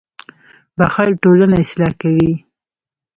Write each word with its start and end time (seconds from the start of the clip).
•بښل 0.77 1.09
ټولنه 1.23 1.55
اصلاح 1.63 1.93
کوي. 2.01 2.33